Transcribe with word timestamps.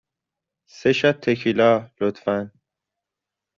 سه 0.77 0.89
شات 0.97 1.15
تکیلا، 1.25 1.71
لطفاً. 1.99 2.37